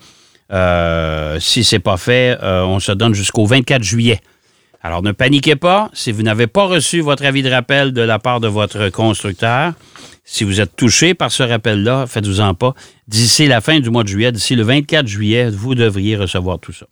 Euh, 0.53 1.39
si 1.41 1.65
ce 1.65 1.77
n'est 1.77 1.81
pas 1.81 1.97
fait, 1.97 2.37
euh, 2.43 2.65
on 2.65 2.81
se 2.81 2.93
donne 2.93 3.15
jusqu'au 3.15 3.47
24 3.47 3.83
juillet. 3.83 4.21
Alors 4.83 5.03
ne 5.03 5.13
paniquez 5.13 5.57
pas. 5.57 5.91
Si 5.93 6.13
vous 6.13 6.23
n'avez 6.23 6.47
pas 6.47 6.65
reçu 6.65 7.01
votre 7.01 7.25
avis 7.25 7.43
de 7.43 7.51
rappel 7.51 7.93
de 7.93 8.03
la 8.03 8.19
part 8.19 8.41
de 8.41 8.49
votre 8.49 8.89
constructeur, 8.89 9.73
si 10.25 10.45
vous 10.45 10.61
êtes 10.61 10.75
touché 10.77 11.15
par 11.15 11.33
ce 11.33 11.43
rappel-là, 11.43 12.07
faites-vous-en 12.07 12.55
pas. 12.55 12.75
D'ici 13.09 13.47
la 13.47 13.61
fin 13.61 13.81
du 13.81 13.91
mois 13.91 14.05
de 14.05 14.09
juillet, 14.09 14.33
d'ici 14.33 14.57
le 14.57 14.63
24 14.63 15.07
juillet, 15.07 15.51
vous 15.51 15.75
devriez 15.75 16.17
recevoir 16.17 16.59
tout 16.59 16.73
ça. 16.73 16.87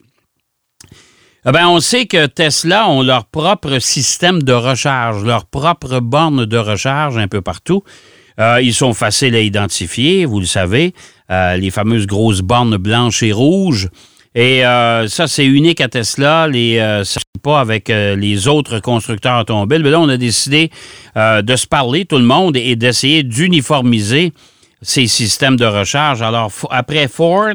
Eh 1.49 1.51
ben, 1.51 1.67
on 1.67 1.81
sait 1.81 2.05
que 2.05 2.27
Tesla 2.27 2.91
ont 2.91 3.01
leur 3.01 3.25
propre 3.25 3.79
système 3.79 4.43
de 4.43 4.53
recharge, 4.53 5.25
leur 5.25 5.47
propre 5.47 5.99
borne 6.01 6.45
de 6.45 6.59
recharge 6.59 7.17
un 7.17 7.27
peu 7.27 7.41
partout. 7.41 7.83
Euh, 8.39 8.61
ils 8.61 8.75
sont 8.75 8.93
faciles 8.93 9.35
à 9.35 9.41
identifier, 9.41 10.27
vous 10.27 10.41
le 10.41 10.47
savez, 10.47 10.93
euh, 11.31 11.57
les 11.57 11.71
fameuses 11.71 12.07
grosses 12.07 12.43
bornes 12.43 12.77
blanches 12.77 13.23
et 13.23 13.33
rouges. 13.33 13.89
Et 14.35 14.67
euh, 14.67 15.09
ça, 15.09 15.27
c'est 15.27 15.47
unique 15.47 15.81
à 15.81 15.89
Tesla. 15.89 16.49
Les, 16.49 16.77
ça 17.07 17.21
pas 17.43 17.61
avec 17.61 17.89
les 17.89 18.47
autres 18.47 18.81
constructeurs 18.81 19.41
automobiles. 19.41 19.83
Mais 19.83 19.91
là, 19.91 20.01
on 20.01 20.09
a 20.11 20.19
décidé 20.19 20.71
de 21.17 21.57
se 21.57 21.67
parler, 21.67 22.05
tout 22.05 22.19
le 22.19 22.25
monde, 22.25 22.59
et 22.59 22.77
d'essayer 22.77 23.23
d'uniformiser 23.23 24.33
ces 24.83 25.07
systèmes 25.07 25.57
de 25.57 25.65
recharge. 25.65 26.21
Alors, 26.21 26.53
après 26.71 27.09
Ford, 27.09 27.55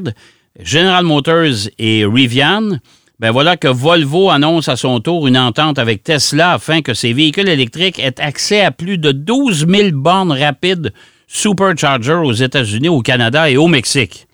General 0.60 1.04
Motors 1.04 1.70
et 1.78 2.06
Rivian, 2.06 2.80
ben 3.24 3.32
voilà 3.32 3.56
que 3.56 3.70
Volvo 3.70 4.32
annonce 4.32 4.68
à 4.68 4.76
son 4.76 5.00
tour 5.00 5.28
une 5.28 5.38
entente 5.38 5.80
avec 5.80 6.04
Tesla 6.04 6.52
afin 6.52 6.82
que 6.82 6.94
ses 6.94 7.14
véhicules 7.14 7.48
électriques 7.48 7.98
aient 7.98 8.20
accès 8.20 8.60
à 8.60 8.72
plus 8.72 8.98
de 8.98 9.14
12 9.14 9.66
000 9.66 9.92
bornes 9.94 10.34
rapides 10.34 10.92
supercharger 11.26 12.16
aux 12.16 12.34
États-Unis, 12.34 12.90
au 12.90 13.00
Canada 13.00 13.50
et 13.50 13.56
au 13.56 13.70
Mexique. 13.70 14.28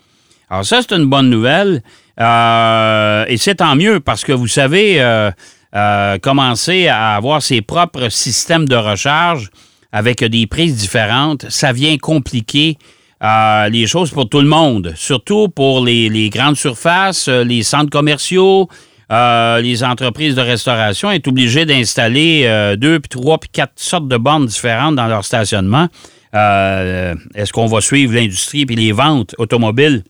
Alors 0.49 0.65
ça, 0.65 0.79
c'est 0.81 0.95
une 0.95 1.05
bonne 1.05 1.29
nouvelle. 1.29 1.83
Euh, 2.19 3.25
et 3.27 3.37
c'est 3.37 3.53
tant 3.53 3.75
mieux 3.75 3.99
parce 3.99 4.23
que 4.23 4.31
vous 4.31 4.47
savez, 4.47 4.99
euh, 4.99 5.29
euh, 5.75 6.17
commencer 6.17 6.87
à 6.87 7.13
avoir 7.13 7.43
ses 7.43 7.61
propres 7.61 8.09
systèmes 8.09 8.67
de 8.67 8.75
recharge 8.75 9.51
avec 9.91 10.23
des 10.23 10.47
prises 10.47 10.77
différentes, 10.77 11.45
ça 11.49 11.73
vient 11.73 11.95
compliquer 11.99 12.79
euh, 13.21 13.69
les 13.69 13.85
choses 13.85 14.11
pour 14.11 14.29
tout 14.29 14.39
le 14.39 14.47
monde, 14.47 14.93
surtout 14.95 15.49
pour 15.49 15.83
les, 15.83 16.29
grandes 16.29 16.55
surfaces, 16.55 17.27
euh, 17.27 17.43
les 17.43 17.63
centres 17.63 17.89
commerciaux, 17.89 18.69
euh, 19.11 19.59
les 19.59 19.83
entreprises 19.83 20.35
de 20.35 20.41
restauration 20.41 21.11
est 21.11 21.27
obligé 21.27 21.65
d'installer 21.65 22.75
deux, 22.77 22.99
puis 22.99 23.09
trois, 23.09 23.37
puis 23.39 23.49
quatre 23.49 23.73
sortes 23.75 24.07
de 24.07 24.17
bornes 24.17 24.45
différentes 24.45 24.95
dans 24.95 25.07
leur 25.07 25.25
stationnement. 25.25 25.87
Est-ce 26.31 27.51
qu'on 27.51 27.65
va 27.65 27.81
suivre 27.81 28.13
l'industrie 28.13 28.65
puis 28.67 28.75
les 28.75 28.91
ventes 28.91 29.33
automobiles 29.39 30.03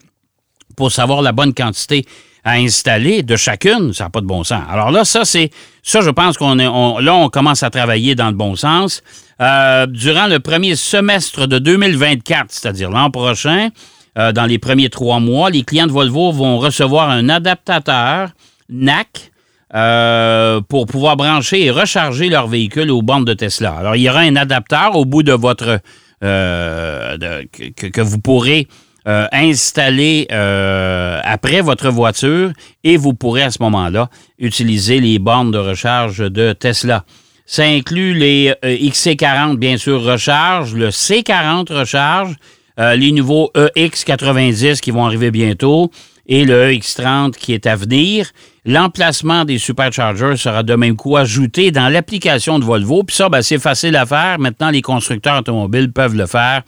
pour 0.76 0.92
savoir 0.92 1.22
la 1.22 1.32
bonne 1.32 1.54
quantité 1.54 2.06
à 2.44 2.54
installer 2.54 3.24
de 3.24 3.36
chacune, 3.36 3.94
ça 3.94 4.06
n'a 4.06 4.10
pas 4.10 4.22
de 4.22 4.26
bon 4.26 4.44
sens. 4.44 4.64
Alors 4.70 4.92
là, 4.92 5.06
ça, 5.06 5.26
c'est 5.26 5.50
ça, 5.84 6.02
je 6.02 6.10
pense 6.10 6.38
qu'on 6.38 6.60
est 6.60 6.66
là, 6.66 7.14
on 7.14 7.30
commence 7.30 7.64
à 7.64 7.70
travailler 7.70 8.16
dans 8.16 8.28
le 8.28 8.36
bon 8.36 8.56
sens. 8.56 9.02
Euh, 9.42 9.86
durant 9.86 10.28
le 10.28 10.40
premier 10.40 10.76
semestre 10.76 11.48
de 11.48 11.60
2024, 11.60 12.48
c'est-à-dire 12.50 12.90
l'an 12.90 13.10
prochain, 13.10 13.70
euh, 14.18 14.32
dans 14.32 14.46
les 14.46 14.60
premiers 14.60 14.90
trois 14.90 15.20
mois, 15.20 15.50
les 15.50 15.64
clients 15.64 15.88
de 15.88 15.92
Volvo 15.92 16.32
vont 16.32 16.60
recevoir 16.60 17.10
un 17.10 17.30
adaptateur 17.30 18.30
NAC 18.70 19.32
euh, 19.74 20.62
pour 20.68 20.88
pouvoir 20.88 21.16
brancher 21.16 21.64
et 21.64 21.72
recharger 21.72 22.28
leur 22.28 22.48
véhicule 22.48 22.92
aux 22.92 23.02
bornes 23.02 23.26
de 23.26 23.34
Tesla. 23.34 23.76
Alors, 23.78 23.96
il 23.96 24.02
y 24.02 24.10
aura 24.10 24.20
un 24.22 24.36
adapteur 24.36 24.96
au 24.96 25.06
bout 25.06 25.24
de 25.24 25.34
votre 25.34 25.80
que, 26.22 28.02
vous 28.02 28.20
pourrez 28.20 28.68
euh, 29.08 29.28
installé 29.32 30.28
euh, 30.32 31.22
après 31.24 31.62
votre 31.62 31.90
voiture 31.90 32.52
et 32.84 32.98
vous 32.98 33.14
pourrez 33.14 33.44
à 33.44 33.50
ce 33.50 33.62
moment-là 33.64 34.10
utiliser 34.40 35.00
les 35.00 35.20
bornes 35.20 35.52
de 35.52 35.58
recharge 35.58 36.20
de 36.20 36.52
Tesla. 36.52 37.06
Ça 37.46 37.64
inclut 37.64 38.14
les 38.14 38.54
euh, 38.66 38.76
XC40, 38.76 39.56
bien 39.56 39.78
sûr, 39.78 40.04
recharge, 40.04 40.76
le 40.76 40.90
C40 40.90 41.74
recharge, 41.74 42.36
les 42.78 43.12
nouveaux 43.12 43.52
EX90 43.56 44.80
qui 44.80 44.92
vont 44.92 45.06
arriver 45.06 45.32
bientôt 45.32 45.92
et 46.28 46.46
le 46.46 46.72
EX30 46.72 47.32
qui 47.32 47.54
est 47.54 47.68
à 47.68 47.76
venir. 47.76 48.30
L'emplacement 48.64 49.44
des 49.44 49.58
superchargers 49.58 50.38
sera 50.38 50.64
de 50.64 50.76
même 50.76 50.96
coup 50.96 51.18
ajouté 51.18 51.72
dans 51.72 51.90
l'application 51.90 52.60
de 52.60 52.64
Volvo. 52.64 53.04
Puis 53.04 53.18
ça, 53.18 53.28
ben, 53.28 53.42
c'est 53.42 53.60
facile 53.60 53.98
à 53.98 54.06
faire. 54.06 54.40
Maintenant, 54.40 54.70
les 54.70 54.82
constructeurs 54.82 55.40
automobiles 55.40 55.92
peuvent 55.92 56.16
le 56.16 56.28
faire 56.28 56.62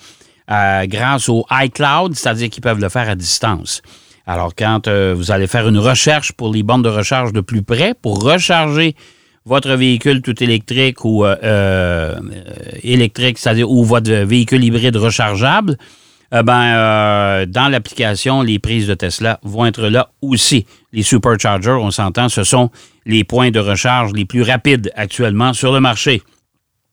euh, 0.51 0.85
grâce 0.85 1.29
au 1.29 1.45
iCloud, 1.49 2.13
c'est-à-dire 2.13 2.49
qu'ils 2.49 2.61
peuvent 2.61 2.81
le 2.81 2.89
faire 2.89 3.09
à 3.09 3.15
distance. 3.15 3.81
Alors, 4.27 4.53
quand 4.53 4.87
euh, 4.87 5.13
vous 5.15 5.31
allez 5.31 5.47
faire 5.47 5.67
une 5.69 5.77
recherche 5.77 6.33
pour 6.33 6.51
les 6.51 6.61
bandes 6.61 6.83
de 6.83 6.89
recharge 6.89 7.31
de 7.31 7.39
plus 7.39 7.63
près, 7.63 7.93
pour 7.93 8.21
recharger 8.21 8.95
votre 9.45 9.75
véhicule 9.75 10.21
tout 10.21 10.43
électrique 10.43 11.05
ou 11.05 11.23
euh, 11.23 12.15
électrique, 12.83 13.37
c'est-à-dire 13.37 13.71
ou 13.71 13.85
votre 13.85 14.11
véhicule 14.11 14.61
hybride 14.63 14.97
rechargeable, 14.97 15.77
ben, 16.31 17.45
dans 17.45 17.67
l'application, 17.67 18.41
les 18.41 18.57
prises 18.57 18.87
de 18.87 18.93
Tesla 18.93 19.39
vont 19.43 19.65
être 19.65 19.87
là 19.87 20.11
aussi. 20.21 20.65
Les 20.93 21.03
superchargers, 21.03 21.71
on 21.71 21.91
s'entend, 21.91 22.29
ce 22.29 22.45
sont 22.45 22.71
les 23.05 23.25
points 23.25 23.51
de 23.51 23.59
recharge 23.59 24.13
les 24.13 24.23
plus 24.23 24.41
rapides 24.41 24.91
actuellement 24.95 25.51
sur 25.51 25.73
le 25.73 25.81
marché. 25.81 26.21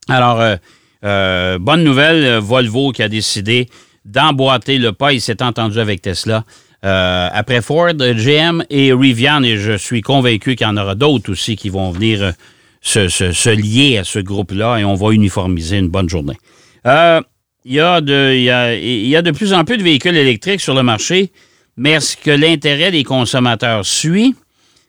Alors, 0.09 0.59
euh, 1.05 1.59
bonne 1.59 1.85
nouvelle, 1.85 2.25
euh, 2.25 2.41
Volvo 2.41 2.93
qui 2.93 3.03
a 3.03 3.09
décidé 3.09 3.69
d'emboîter 4.05 4.79
le 4.79 4.93
pas. 4.93 5.13
Il 5.13 5.21
s'est 5.21 5.43
entendu 5.43 5.79
avec 5.79 6.03
Tesla. 6.03 6.45
Euh, 6.85 7.29
après 7.33 7.61
Ford, 7.61 7.95
GM 7.95 8.63
et 8.71 8.93
Rivian, 8.93 9.43
et 9.43 9.57
je 9.57 9.77
suis 9.77 10.01
convaincu 10.01 10.55
qu'il 10.55 10.67
y 10.67 10.71
en 10.71 10.77
aura 10.77 10.95
d'autres 10.95 11.33
aussi 11.33 11.57
qui 11.57 11.71
vont 11.71 11.91
venir 11.91 12.33
se, 12.81 13.51
lier 13.51 13.99
à 13.99 14.05
ce 14.05 14.21
groupe-là 14.21 14.79
et 14.79 14.85
on 14.85 14.95
va 14.95 15.11
uniformiser 15.11 15.79
une 15.79 15.89
bonne 15.89 16.09
journée. 16.09 16.37
il, 16.85 17.23
y 17.65 17.81
a 17.81 18.01
de, 18.01 18.33
il 18.35 19.09
y 19.09 19.17
a 19.17 19.23
de 19.23 19.31
plus 19.33 19.53
en 19.53 19.65
plus 19.65 19.77
de 19.77 19.83
véhicules 19.83 20.17
électriques 20.17 20.61
sur 20.61 20.75
le 20.75 20.85
marché, 20.85 21.33
mais 21.77 21.93
est-ce 21.93 22.17
que 22.17 22.31
l'intérêt 22.31 22.93
des 22.93 23.03
consommateurs 23.03 23.85
suit? 23.85 24.37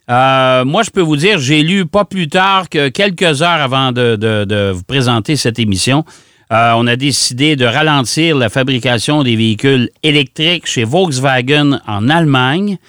Euh, 0.09 0.65
moi, 0.65 0.81
je 0.83 0.89
peux 0.89 1.01
vous 1.01 1.17
dire, 1.17 1.37
j'ai 1.37 1.61
lu 1.61 1.85
pas 1.85 2.03
plus 2.03 2.27
tard 2.27 2.69
que 2.69 2.89
quelques 2.89 3.43
heures 3.43 3.61
avant 3.61 3.91
de, 3.91 4.71
vous 4.71 4.83
présenter 4.83 5.35
cette 5.35 5.59
émission. 5.59 6.03
Euh, 6.51 6.73
on 6.75 6.87
a 6.87 6.95
décidé 6.95 7.55
de 7.55 7.65
ralentir 7.65 8.35
la 8.35 8.49
fabrication 8.49 9.21
des 9.21 9.35
véhicules 9.35 9.89
électriques 10.01 10.65
chez 10.65 10.83
Volkswagen 10.83 11.79
en 11.85 12.09
Allemagne 12.09 12.79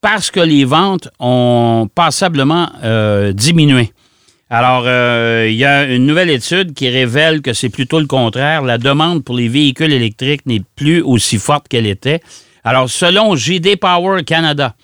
parce 0.00 0.32
que 0.32 0.40
les 0.40 0.64
ventes 0.64 1.08
ont 1.20 1.88
passablement 1.94 2.70
euh, 2.82 3.32
diminué. 3.32 3.92
Alors, 4.50 4.82
il 4.84 5.54
y 5.54 5.64
a 5.64 5.84
une 5.84 6.06
nouvelle 6.06 6.30
étude 6.30 6.74
qui 6.74 6.88
révèle 6.88 7.40
que 7.40 7.52
c'est 7.52 7.70
plutôt 7.70 7.98
le 7.98 8.06
contraire. 8.06 8.62
La 8.62 8.78
demande 8.78 9.24
pour 9.24 9.36
les 9.36 9.48
véhicules 9.48 9.92
électriques 9.92 10.44
n'est 10.46 10.62
plus 10.76 11.00
aussi 11.00 11.38
forte 11.38 11.66
qu'elle 11.68 11.86
était. 11.86 12.20
Alors, 12.62 12.88
selon 12.88 13.34
JD 13.34 13.76
Power 13.80 14.22
Canada, 14.22 14.74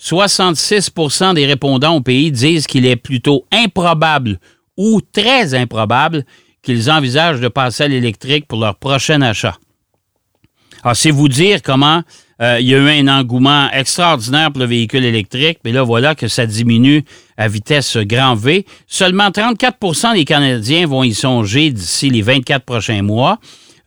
66% 0.00 1.34
des 1.34 1.46
répondants 1.46 1.96
au 1.96 2.00
pays 2.00 2.30
disent 2.30 2.66
qu'il 2.66 2.86
est 2.86 2.96
plutôt 2.96 3.46
improbable 3.52 4.38
ou 4.76 5.00
très 5.00 5.54
improbable 5.54 6.24
qu'ils 6.62 6.90
envisagent 6.90 7.40
de 7.40 7.48
passer 7.48 7.84
à 7.84 7.88
l'électrique 7.88 8.46
pour 8.46 8.58
leur 8.58 8.76
prochain 8.76 9.22
achat. 9.22 9.56
Alors, 10.82 10.96
c'est 10.96 11.10
vous 11.10 11.28
dire 11.28 11.62
comment 11.62 12.02
euh, 12.42 12.58
il 12.60 12.68
y 12.68 12.74
a 12.74 12.78
eu 12.78 12.88
un 12.88 13.08
engouement 13.08 13.70
extraordinaire 13.70 14.52
pour 14.52 14.60
le 14.60 14.66
véhicule 14.66 15.04
électrique, 15.04 15.58
mais 15.64 15.72
là, 15.72 15.82
voilà 15.82 16.14
que 16.14 16.28
ça 16.28 16.44
diminue 16.44 17.02
à 17.36 17.48
vitesse 17.48 17.96
grand 17.96 18.34
V. 18.34 18.66
Seulement 18.86 19.30
34% 19.30 20.14
des 20.14 20.24
Canadiens 20.24 20.86
vont 20.86 21.02
y 21.02 21.14
songer 21.14 21.70
d'ici 21.70 22.10
les 22.10 22.22
24 22.22 22.64
prochains 22.64 23.02
mois. 23.02 23.38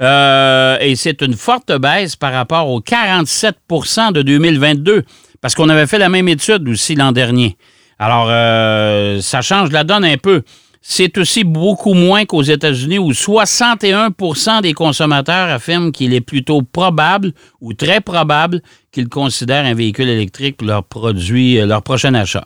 Euh, 0.02 0.78
et 0.80 0.96
c'est 0.96 1.22
une 1.22 1.34
forte 1.34 1.72
baisse 1.74 2.16
par 2.16 2.32
rapport 2.32 2.70
aux 2.70 2.80
47% 2.80 4.14
de 4.14 4.22
2022. 4.22 5.04
Parce 5.42 5.56
qu'on 5.56 5.70
avait 5.70 5.88
fait 5.88 6.00
la 6.00 6.10
même 6.10 6.28
étude 6.28 6.68
aussi 6.68 6.96
l'an 6.96 7.12
dernier. 7.12 7.58
Alors, 7.98 8.28
euh, 8.30 9.20
ça 9.22 9.42
change 9.42 9.72
la 9.72 9.84
donne 9.84 10.06
un 10.06 10.18
peu. 10.18 10.44
c'est 10.82 11.18
aussi 11.18 11.44
beaucoup 11.44 11.94
moins 11.94 12.24
qu'aux 12.26 12.42
États-Unis 12.42 13.00
où 13.00 13.12
61% 13.12 14.62
des 14.62 14.74
consommateurs 14.74 15.50
affirment 15.50 15.92
qu'il 15.92 16.14
est 16.14 16.22
plutôt 16.22 16.62
probable 16.62 17.34
ou 17.60 17.74
très 17.74 18.00
probable 18.00 18.62
qu'ils 18.92 19.10
considèrent 19.10 19.66
un 19.66 19.74
véhicule 19.74 20.08
électrique 20.08 20.58
pour 20.58 20.68
leur 20.68 20.86
produit, 20.86 21.60
euh, 21.60 21.66
leur 21.66 21.84
prochain 21.84 22.14
achat. 22.14 22.46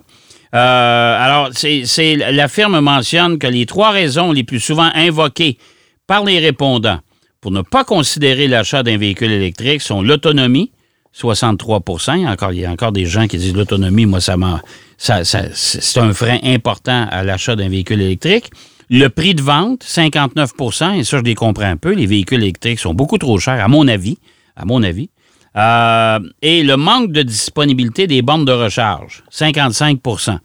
Euh, 0.55 1.17
alors, 1.19 1.49
c'est, 1.53 2.15
la 2.15 2.47
firme 2.47 2.79
mentionne 2.79 3.39
que 3.39 3.47
les 3.47 3.65
trois 3.65 3.91
raisons 3.91 4.31
les 4.31 4.43
plus 4.43 4.59
souvent 4.59 4.89
invoquées 4.93 5.57
par 6.05 6.23
les 6.25 6.39
répondants 6.39 6.99
pour 7.41 7.51
ne 7.51 7.61
pas 7.61 7.83
considérer 7.83 8.47
l'achat 8.47 8.83
d'un 8.83 8.97
véhicule 8.97 9.31
électrique 9.31 9.81
sont 9.81 10.01
l'autonomie, 10.01 10.71
63% 11.15 12.27
encore, 12.27 12.53
Il 12.53 12.61
y 12.61 12.65
a 12.65 12.71
encore 12.71 12.91
des 12.91 13.05
gens 13.05 13.27
qui 13.27 13.37
disent 13.37 13.53
l'autonomie, 13.53 14.05
moi, 14.05 14.19
ça 14.19 14.37
m'a, 14.37 14.61
ça, 14.97 15.23
c'est 15.23 15.99
un 15.99 16.13
frein 16.13 16.39
important 16.43 17.07
à 17.09 17.23
l'achat 17.23 17.55
d'un 17.55 17.69
véhicule 17.69 18.01
électrique. 18.01 18.49
Le 18.89 19.07
prix 19.07 19.33
de 19.33 19.41
vente, 19.41 19.83
59% 19.83 20.95
et 20.97 21.03
ça, 21.03 21.17
je 21.17 21.23
les 21.23 21.35
comprends 21.35 21.65
un 21.65 21.77
peu. 21.77 21.93
Les 21.93 22.05
véhicules 22.05 22.41
électriques 22.41 22.79
sont 22.79 22.93
beaucoup 22.93 23.17
trop 23.17 23.39
chers, 23.39 23.63
à 23.63 23.67
mon 23.67 23.87
avis. 23.87 24.17
À 24.55 24.65
mon 24.65 24.83
avis. 24.83 25.09
Euh, 25.55 26.19
et 26.41 26.63
le 26.63 26.77
manque 26.77 27.11
de 27.11 27.21
disponibilité 27.21 28.07
des 28.07 28.23
bornes 28.23 28.45
de 28.45 28.51
recharge, 28.51 29.23
55% 29.31 30.39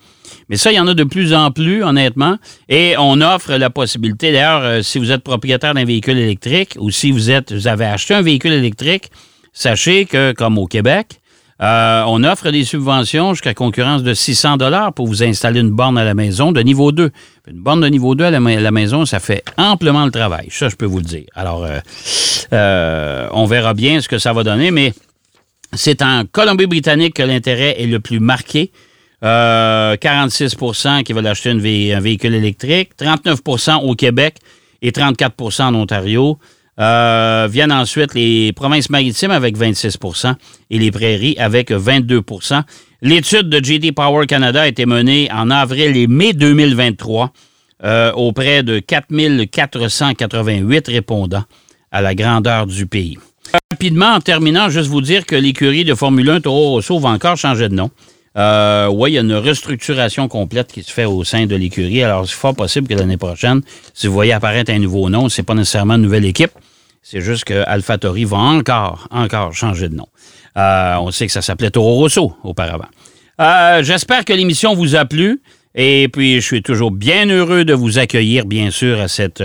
mais 0.48 0.56
ça, 0.56 0.72
il 0.72 0.76
y 0.76 0.80
en 0.80 0.86
a 0.86 0.94
de 0.94 1.04
plus 1.04 1.34
en 1.34 1.50
plus, 1.50 1.82
honnêtement. 1.82 2.38
Et 2.68 2.94
on 2.98 3.20
offre 3.20 3.54
la 3.54 3.70
possibilité, 3.70 4.32
d'ailleurs, 4.32 4.62
euh, 4.62 4.82
si 4.82 4.98
vous 4.98 5.10
êtes 5.10 5.22
propriétaire 5.22 5.74
d'un 5.74 5.84
véhicule 5.84 6.18
électrique 6.18 6.76
ou 6.78 6.90
si 6.90 7.10
vous, 7.10 7.30
êtes, 7.30 7.52
vous 7.52 7.68
avez 7.68 7.84
acheté 7.84 8.14
un 8.14 8.22
véhicule 8.22 8.52
électrique, 8.52 9.10
sachez 9.58 10.04
que, 10.04 10.32
comme 10.32 10.56
au 10.56 10.66
Québec, 10.66 11.20
euh, 11.60 12.04
on 12.06 12.22
offre 12.22 12.52
des 12.52 12.64
subventions 12.64 13.34
jusqu'à 13.34 13.54
concurrence 13.54 14.04
de 14.04 14.14
600 14.14 14.56
dollars 14.56 14.92
pour 14.92 15.08
vous 15.08 15.24
installer 15.24 15.58
une 15.58 15.72
borne 15.72 15.98
à 15.98 16.04
la 16.04 16.14
maison 16.14 16.52
de 16.52 16.60
niveau 16.60 16.92
2. 16.92 17.10
Une 17.50 17.58
borne 17.58 17.80
de 17.80 17.88
niveau 17.88 18.14
2 18.14 18.24
à 18.24 18.30
la, 18.30 18.70
maison, 18.70 19.04
ça 19.04 19.18
fait 19.18 19.42
amplement 19.56 20.04
le 20.04 20.12
travail. 20.12 20.46
Ça, 20.50 20.68
je 20.68 20.76
peux 20.76 20.86
vous 20.86 20.98
le 20.98 21.04
dire. 21.04 21.26
Alors, 21.34 21.66
euh, 22.52 23.28
on 23.32 23.46
verra 23.46 23.74
bien 23.74 24.00
ce 24.00 24.08
que 24.08 24.18
ça 24.18 24.32
va 24.32 24.44
donner, 24.44 24.70
mais 24.70 24.94
c'est 25.72 26.02
en 26.02 26.22
Colombie-Britannique 26.30 27.14
que 27.14 27.24
l'intérêt 27.24 27.82
est 27.82 27.86
le 27.86 27.98
plus 27.98 28.20
marqué. 28.20 28.70
46% 29.20 30.86
euh, 30.86 31.02
qui 31.02 31.12
veulent 31.12 31.26
acheter 31.26 31.50
un 31.50 32.00
véhicule 32.00 32.34
électrique, 32.34 32.90
39% 32.96 33.82
au 33.82 33.96
Québec 33.96 34.36
et 34.82 34.92
34% 34.92 35.62
en 35.62 35.74
Ontario. 35.74 36.38
Euh, 36.80 37.48
viennent 37.50 37.72
ensuite 37.72 38.14
les 38.14 38.52
provinces 38.52 38.88
maritimes 38.88 39.32
avec 39.32 39.58
26% 39.58 40.34
et 40.70 40.78
les 40.78 40.92
prairies 40.92 41.36
avec 41.38 41.72
22% 41.72 42.62
L'étude 43.00 43.48
de 43.48 43.64
JD 43.64 43.94
Power 43.94 44.26
Canada 44.26 44.62
a 44.62 44.66
été 44.66 44.84
menée 44.84 45.28
en 45.32 45.52
avril 45.52 45.96
et 45.96 46.08
mai 46.08 46.32
2023 46.32 47.32
euh, 47.84 48.10
auprès 48.12 48.64
de 48.64 48.80
4488 48.80 50.88
répondants 50.88 51.44
à 51.92 52.02
la 52.02 52.16
grandeur 52.16 52.66
du 52.66 52.86
pays. 52.86 53.16
Rapidement, 53.70 54.14
en 54.14 54.20
terminant, 54.20 54.68
juste 54.68 54.88
vous 54.88 55.00
dire 55.00 55.26
que 55.26 55.36
l'écurie 55.36 55.84
de 55.84 55.94
Formule 55.94 56.28
1 56.28 56.40
Toro 56.40 56.70
Rosso 56.70 56.98
va 56.98 57.10
encore 57.10 57.36
changer 57.36 57.68
de 57.68 57.74
nom. 57.74 57.92
Euh, 58.36 58.88
oui, 58.88 59.12
il 59.12 59.14
y 59.14 59.18
a 59.18 59.20
une 59.20 59.34
restructuration 59.34 60.26
complète 60.26 60.72
qui 60.72 60.82
se 60.82 60.90
fait 60.90 61.04
au 61.04 61.22
sein 61.22 61.46
de 61.46 61.54
l'écurie. 61.54 62.02
Alors, 62.02 62.28
c'est 62.28 62.34
fort 62.34 62.56
possible 62.56 62.88
que 62.88 62.94
l'année 62.94 63.16
prochaine, 63.16 63.62
si 63.94 64.08
vous 64.08 64.12
voyez 64.12 64.32
apparaître 64.32 64.72
un 64.72 64.80
nouveau 64.80 65.08
nom, 65.08 65.28
c'est 65.28 65.44
pas 65.44 65.54
nécessairement 65.54 65.94
une 65.94 66.02
nouvelle 66.02 66.24
équipe. 66.24 66.50
C'est 67.02 67.20
juste 67.20 67.44
que 67.44 67.64
AlphaTauri 67.66 68.24
va 68.24 68.38
encore, 68.38 69.08
encore 69.10 69.54
changer 69.54 69.88
de 69.88 69.94
nom. 69.94 70.08
Euh, 70.56 70.96
on 71.00 71.10
sait 71.10 71.26
que 71.26 71.32
ça 71.32 71.42
s'appelait 71.42 71.70
Toro 71.70 71.94
Rosso 71.94 72.36
auparavant. 72.42 72.88
Euh, 73.40 73.82
j'espère 73.82 74.24
que 74.24 74.32
l'émission 74.32 74.74
vous 74.74 74.96
a 74.96 75.04
plu. 75.04 75.40
Et 75.74 76.08
puis, 76.08 76.36
je 76.36 76.46
suis 76.46 76.62
toujours 76.62 76.90
bien 76.90 77.28
heureux 77.28 77.64
de 77.64 77.72
vous 77.72 77.98
accueillir, 77.98 78.46
bien 78.46 78.70
sûr, 78.70 79.00
à, 79.00 79.06
cette, 79.06 79.44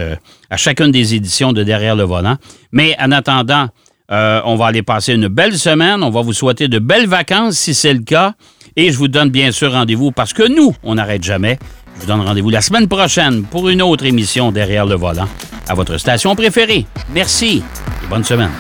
à 0.49 0.57
chacune 0.57 0.91
des 0.91 1.13
éditions 1.13 1.53
de 1.53 1.63
Derrière 1.63 1.95
le 1.95 2.03
volant. 2.03 2.37
Mais 2.71 2.95
en 2.99 3.11
attendant, 3.11 3.67
on 4.09 4.55
va 4.55 4.65
aller 4.67 4.81
passer 4.81 5.13
une 5.13 5.27
belle 5.27 5.57
semaine. 5.57 6.01
On 6.01 6.09
va 6.09 6.21
vous 6.21 6.33
souhaiter 6.33 6.67
de 6.67 6.79
belles 6.79 7.07
vacances 7.07 7.57
si 7.57 7.75
c'est 7.75 7.93
le 7.93 8.03
cas. 8.03 8.33
Et 8.75 8.91
je 8.91 8.97
vous 8.97 9.07
donne 9.07 9.29
bien 9.29 9.51
sûr 9.51 9.71
rendez-vous 9.73 10.11
parce 10.11 10.33
que 10.33 10.47
nous, 10.47 10.75
on 10.81 10.95
n'arrête 10.95 11.23
jamais. 11.23 11.59
Je 12.03 12.11
vous 12.11 12.17
donne 12.17 12.27
rendez-vous 12.27 12.49
la 12.49 12.59
semaine 12.59 12.89
prochaine 12.89 13.43
pour 13.43 13.69
une 13.69 13.81
autre 13.81 14.03
émission 14.05 14.51
Derrière 14.51 14.85
le 14.85 14.95
volant 14.95 15.29
à 15.69 15.73
votre 15.73 15.97
station 15.97 16.35
préférée. 16.35 16.85
Merci 17.13 17.63
et 18.03 18.07
bonne 18.07 18.25
semaine. 18.25 18.51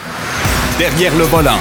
Derrière 0.79 1.13
le 1.17 1.25
volant. 1.25 1.59